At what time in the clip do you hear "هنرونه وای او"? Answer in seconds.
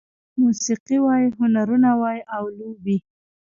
1.39-2.43